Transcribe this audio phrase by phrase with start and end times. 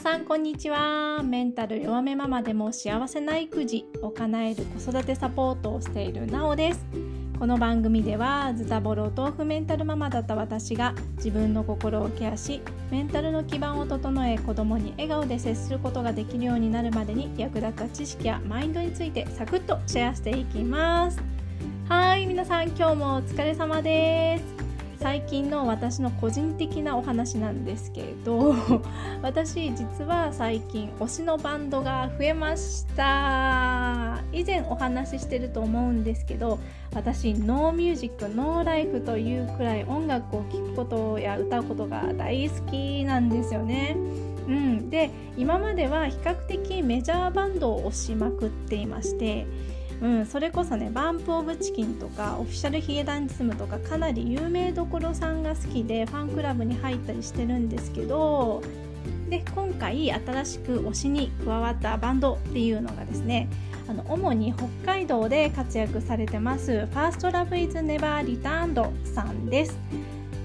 [0.00, 1.22] さんこんにちは。
[1.24, 6.86] メンタル弱めママでも幸せな育児を叶える子育てサポートをしているなおです。
[7.36, 12.60] この番組ではズタボロ豆腐メンタルママだった私が自分の心をケアし
[12.90, 21.20] メンタルの基盤を整え子供に笑顔で接することができるようになるまでに役立った知識やマインドについてサクッとシェアしていきます。
[21.88, 24.67] はい皆さん今日もお疲れ様です。
[25.00, 28.54] 最近の私の個人的なお話なんですけれど
[29.22, 34.20] 私実は最近推しのバンドが増えました。
[34.32, 36.58] 以前お話ししてると思うんですけど
[36.94, 43.96] 私ノーミュージックノーライフというくらい音楽を聴くことや歌うことが大好きなんですよね。
[44.48, 49.46] うん、で今までは比較的メジャーバンドを推しまくっていまして
[50.00, 58.62] うん、それこそねバンプ・オブ・チキンとかオフィシャルヒゲダンディズムとかかなり有名どころさんが好きでファンクラブに入ったりしてるんですけど
[59.28, 63.48] で今回新しく推しに加わったバンドっていうのがですね
[63.88, 69.78] あの主に北海道で活躍されてますファーストラブイズネバーリターンドさんです。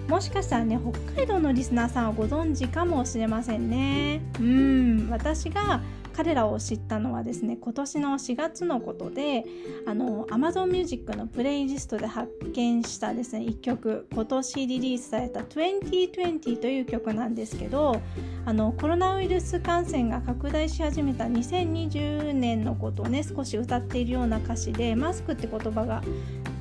[0.08, 4.22] もしかしたらね北海道のリスナーさんはご存知かもしれませんね。
[4.40, 5.82] うん私が
[6.16, 9.46] 彼らを知ったのはですね今年の4月のことで
[9.86, 18.02] あの Amazon Music のプレイリストで発見したですね1曲今年リリースされた2020という曲なんですけど
[18.46, 26.04] あのコロナウイルス感染が拡大し始めた2020年のことをね少し歌っているような歌詞でマスクって言葉が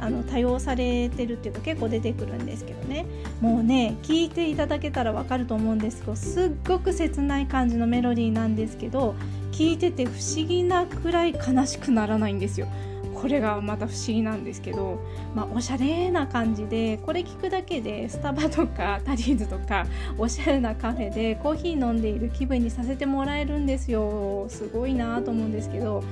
[0.00, 3.06] あの多用されてるっていうか結構出てくるんですけどね。
[3.40, 9.14] もうね聞いていただけたらわかると思うんですけどすっごく切ない感じのメロディーなんですけど
[9.52, 12.66] 聞いてて不思議なくらい悲しくならないんですよ。
[13.14, 14.98] これがまた不思議なんですけど、
[15.32, 19.86] まあ、おしゃれな感じでこれ聞くだけでスタバとかタリーズとか
[20.18, 24.46] おしゃれなカフェでコーヒー飲んでいる気分にさせてもらえるんですよ。
[24.48, 26.02] すごいなと思うんですけど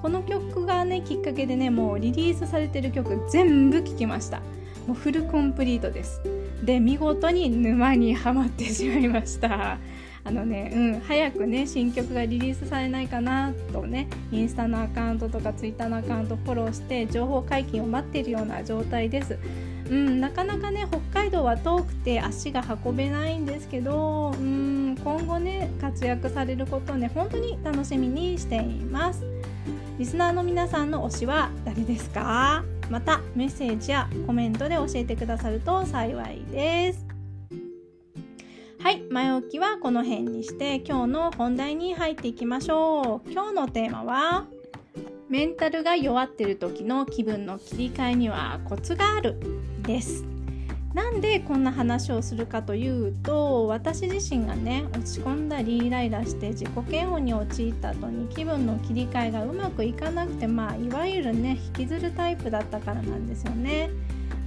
[0.00, 4.40] この曲がねきっかけでねもうリリースされてる曲全部聴きました。
[4.86, 6.22] もうフルコンプリートです。
[6.62, 9.78] で見事に沼にはまってしまいました。
[10.26, 19.38] あのね、うん、早くね新曲がリリースされないかなとねインスタのアカウントとかツイッターのアカウントフォローして情報解禁を待っているような状態です。
[19.90, 29.22] うん、なかなかね北海道は遠くて足が運べないんですけど、うん、今後ね活躍されることをね本当に楽しみにしています。
[29.98, 32.64] リスナーの皆さんの推しは誰ですか？
[32.88, 37.13] またメッセージやコメントで教えてくださると幸いです。
[38.84, 43.32] はい前置きはこの辺にして今日の本題に入っていきましょう。
[43.32, 44.44] 今日のテーマは
[45.30, 49.40] メンタルが弱ってる時の気分の切り替えにはコツがある。
[49.84, 50.26] です。
[50.92, 63.88] なんでこんな話をするかというと私自身がね落ち込んだりイライラして自己嫌悪に陥った後に気分の切り替えがうまくいかなくてまあいわゆるね引きずるタイプだったからなんですよね。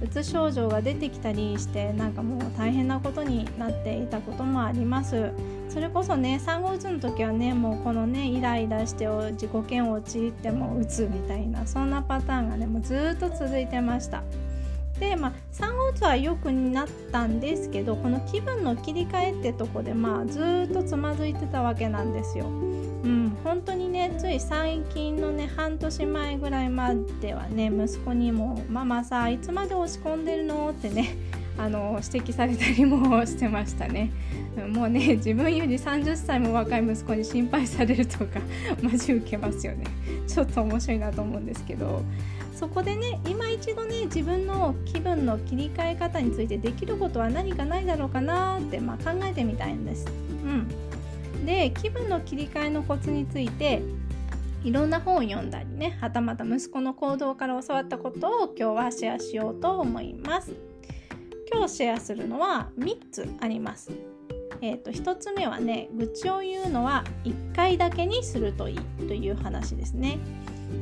[0.02, 5.32] うつ症状が出てきたりしてなんかもう大変なことになっていたこともあります。
[5.68, 14.22] それこそね産後うつの時はねもうこのねイライラして自己嫌悪を陥ってもうつみたいなそんなパターンがねもうずっと続いてました。
[14.98, 22.46] でまあ産後うつはよくなったんですけどこの気分の切り替えってとこでまあずっとつまずいてたわけなんですよ
[23.04, 31.14] うん、本当にねつい最近のね半年前ぐらいまではね息子にも「ママさいつまで落ち込んでるの?」ってね
[31.56, 34.10] あの指摘されたりもしてましたね。
[34.72, 38.40] もうね自分より30歳も若い息子に心配されるとか
[38.82, 39.84] マジ受けますよね。
[40.26, 42.02] ちょっと面白いなと思うんですけど
[42.58, 50.06] そこでね今一度ね自分の気分の切り替え方についてできることは何かないだろうかなって、まあ、考えてみたいんです。
[50.44, 51.46] うん。
[51.46, 53.80] で気分の切り替えのコツについて
[54.64, 60.52] いろんな本を読んだりねはたまた息子の行動から教わったことを今日はシェアしようと思います。
[61.50, 63.92] 今日シェアするのは3つあります。
[64.60, 70.18] えーと、1つ目はね愚痴を言うのは1回だけにするといいという話ですね。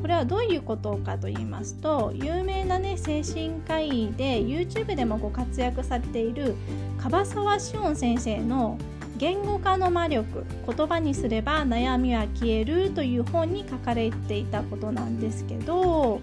[0.03, 6.55] これはどういうことかと言いますと有名なね精神科医で YouTube でもご活躍されている
[6.99, 8.79] 樺沢志音先生の
[9.19, 16.21] 言語化の魔力言葉にすれば悩みは消えるという本に書かれていたことなんですけど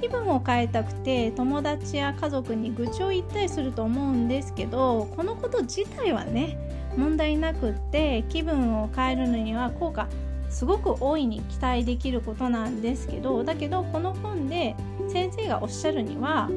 [0.00, 6.56] 気分を変えたくて友達や家族に愚痴を言ったりすると思うんですけどこのこと自体はね
[6.96, 10.08] 問題なくって気分を変えるのには効果
[10.50, 14.74] すごく大いに期待できることなんですけどだけどこの本で
[15.08, 16.50] 先生がおっしゃるには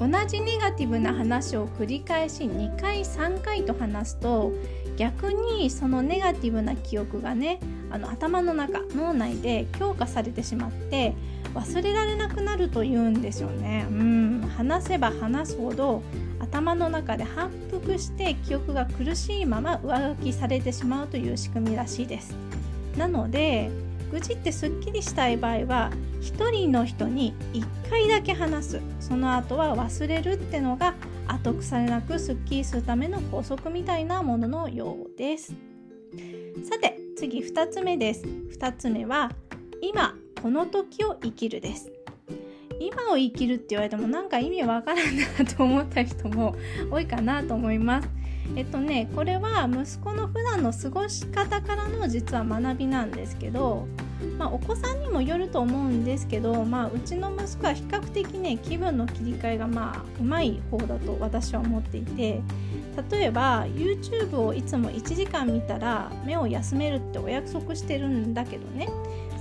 [0.00, 4.52] 同じネガティブな話を繰り返し2回3回と話すと
[4.96, 7.60] 逆にそのネガティブな記憶がね
[7.90, 11.14] あの頭の中脳内で強化されてしまって
[11.54, 13.86] 忘れられなくなるというんですよね。
[13.90, 16.02] うん話せば話すほど
[16.38, 22.34] 頭の中で反復して記憶が苦しいまま上書きされてしまうという仕組みらしいです。
[22.96, 23.70] なので
[24.10, 25.90] 愚痴ってすっきりしたい場合は
[26.20, 28.80] 1人の人に1回だけ話す。
[28.98, 30.94] その後は忘れるってのが
[31.26, 35.54] 後腐れなくすっきりするための法則みたいなもののようです。
[36.68, 38.24] さて次2つ目です。
[38.24, 39.30] 2つ目は
[39.80, 41.90] 今この時を生きるです。
[42.80, 45.24] 今を生きるって言われてもなんか意味わからんな
[45.56, 46.56] と思った人も
[46.90, 48.08] 多いかなと思います。
[48.56, 53.86] えっとねこれは息子の普段の過ごし方からの実は学びなんですけど、
[54.38, 62.40] まあ、お子さんにもよると思うんですけど、まあ、うちの息子は比較的ね気分の切り替えがまあうまい方だと私は思っていて
[63.10, 68.88] 例えば YouTube をいつも1時間見たら目を休めるってお約束してるんだけどね。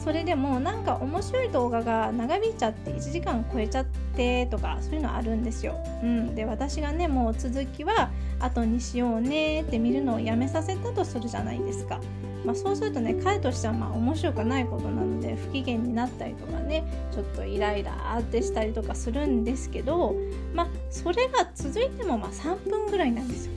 [0.03, 3.85] それでもなんか面白い動画が長引いちゃって1時間超えちゃっ
[4.15, 5.75] てとかそういうのあるんですよ。
[6.01, 8.09] うん、で私がねもう続きは
[8.39, 11.99] 後にしようねって見るのをやめさせたとするじゃないですか。
[12.45, 20.15] まあ、そうするとね彼としてはまあ面白くないことなので不機嫌になったりとかねちょっとイライラってしたりとかするんですけど、
[20.53, 23.53] まあ、それが続いてもまあ3分ぐらいなんですよ。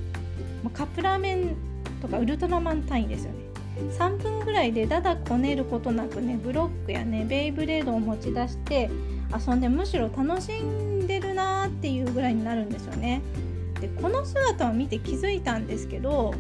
[0.75, 1.57] カップラーメン
[2.01, 3.39] とかウルトラマン単位ですよね。
[3.99, 4.32] 3分
[4.65, 8.91] いでだだこねることなくねブロックやねベイブレードを持ち出して
[9.47, 13.23] 遊んでむしろ楽しんでるなーっていうぐらいになるんですよね。
[13.81, 16.35] でこの姿を見て気づいたんですけど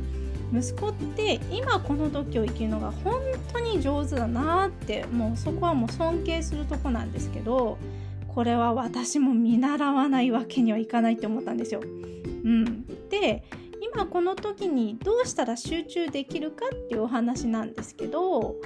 [0.52, 3.20] 息子って今この時を生きるのが本
[3.52, 7.78] 当に上手だなってもうそこはもう尊敬するとこなんですけど
[8.28, 11.80] これは私も見習わないわけにはいかないって思ったんですよ。
[11.82, 13.44] うん、で
[13.94, 18.56] 今この時にどうしたら集中できるかっていうお話なんですけど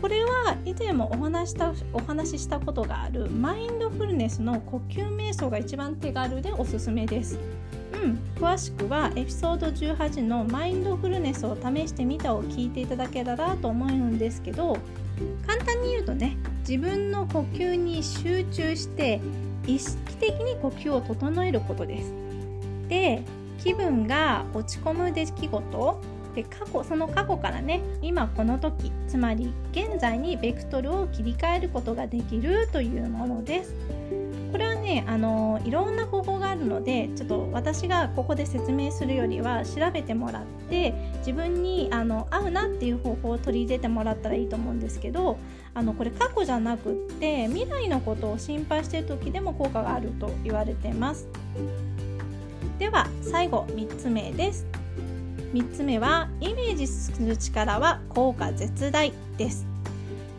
[0.00, 7.38] これは以前もお話したお話ししたことがあるマインドフルネスの呼吸瞑想が一番手軽でおすすめです。
[8.02, 14.76] うん、詳しくはエピソード18のマインドフルネスを試してみたを聞いていただけたらと思うんですけど
[15.46, 19.20] 簡単に言うとね自分の呼吸に集中して
[19.66, 22.12] 意識的に呼吸を整えることです。
[22.88, 23.22] で
[23.62, 26.00] 気分が落ち込む出来事
[26.34, 33.74] で過去その過去からね今この時つまり現在にベクトルを切り替えることができるというものです。
[34.50, 45.38] これはねあのいろんな方法があるのでちょっと私がここで説明するよりは調べてもらって自分にあの合うなっていう方法を取り入れてもらったらいいと思うんですけど
[45.72, 51.26] あのこれ過去じゃなくって未来のことを心配してる時でも効果があると言われてます。
[52.82, 54.66] では最後3つ目です。
[55.54, 59.68] 3つ目はイメージする力は効果絶大です。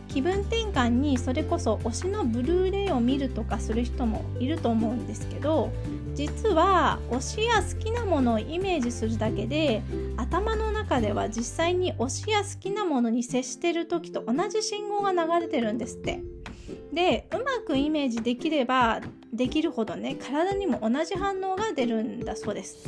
[0.09, 5.71] 気分転換にそれこそ推しのブルーレイを見るとかする人もいると思うんですけど
[6.15, 9.81] 実は推しや好きなものをイメージするだけで
[10.17, 16.21] 頭の中では実際に推しや好きなものに接してる時と同じ信号が流れてるんですって。
[16.91, 18.99] でうまくイメージできれば
[19.33, 22.87] できるほどね体にも同じ反応が出るんだそうです。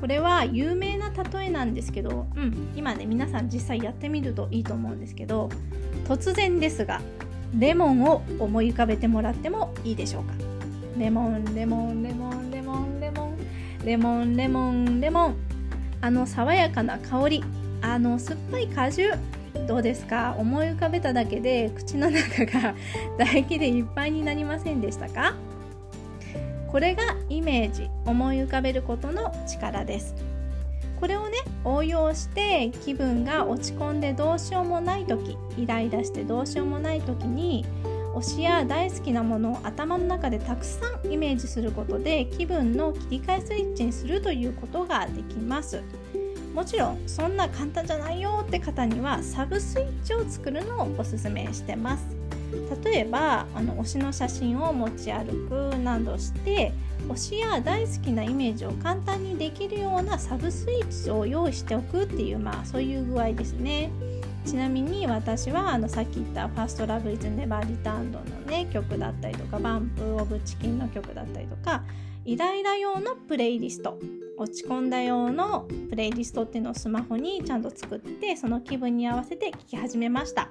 [0.00, 5.50] これは有名な例えなんですけど、うん、今ね皆さん実際やってみるといいと思うんですけど
[6.08, 7.02] 突然ですが
[7.58, 10.32] レモンを思い浮かべてもらってもいいでしょうか？
[10.98, 13.36] レモンレモンレモンレモンレモン。
[13.84, 15.36] レモンレモンレモン。
[16.00, 17.44] あの爽やかな香り。
[17.82, 19.12] あの酸っぱい果汁。
[19.68, 20.34] どうですか？
[20.38, 22.74] 思い浮かべただけで口の中が
[23.18, 25.34] 唾液でいっぱいになりませんでしたか？
[26.70, 30.14] これがイメージ思い浮かべることの力です。
[31.00, 37.64] これをね応用して気分が落ち込んでどうしようもない時イライラしてどうしようもない時に
[38.14, 45.82] 推しや大好きなものを頭の中でたくさんイメージすることで気分の切り替えスイッチにするということができます。
[46.54, 52.04] もちろんそんな簡単じゃないよって方にはサブスイッチを作るのをおすすめしてます。
[52.84, 56.72] 例えばあの推しの写真を持ち歩くなどして
[57.08, 63.90] 推しや大好きなイメージを簡単にできるようなサブスイッチを用意しておくっていうまあそういう具合ですね。
[64.44, 71.82] ちなみに私はあのさっき言った「ファーストラブイズネバーリターンドのね曲だったりとかバンプオブチキンの曲だったりとか
[72.24, 73.98] イライラ用のプレイリスト
[74.38, 80.48] 落ち込んだ用のプレイリストっていうのをスマホにちゃんと作ってその気分に合わせて聴き始めました。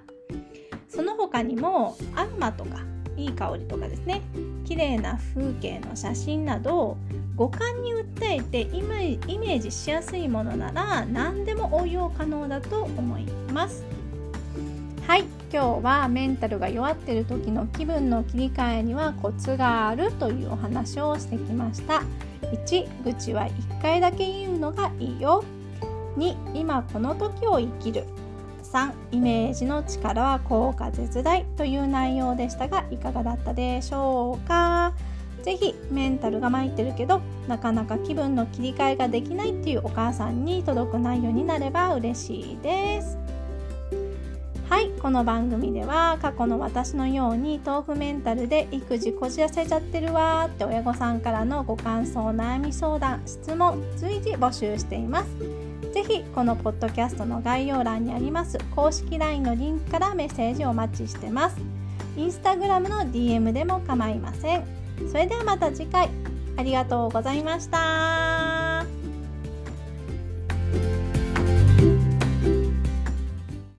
[1.00, 2.82] その他にもアロマとか
[3.16, 4.22] いい香りとかですね。
[4.66, 6.98] 綺麗な風景の写真など
[7.38, 13.86] 五感に訴えてイメージしやすいものなら何でも応用可能だと思います。
[15.08, 15.24] はい。
[15.50, 22.04] 今日はメンタルが弱ってる時の気分の切り替えにはコツがあるというお話をしてきました。
[22.42, 25.46] 1愚痴は1回だけ言うのがいいよ。
[26.18, 28.04] 2今この時を生きる。
[28.72, 34.94] 3イメージの力は効果絶大という内容でしたがいかがだったでしょうか？
[35.44, 43.18] 是非メンタルが参ってるけどなかなか気分の切り替えができないっていうお母さんに届く内容になれば嬉しいです。
[44.70, 55.69] はいこの番組では過去の私のように豆腐メンタルで育児こじらせちゃってるわって親御さんからのご感想悩み相談質問随時募集しています。
[55.94, 61.58] ぜひこのポッドキャストの概要欄にあります公式 LINE のリンクからメッセージをお待ちしてます。
[62.18, 64.64] インスタグラムの DM でも構いません。
[65.10, 66.10] それではまた次回
[66.58, 68.59] ありがとうございました。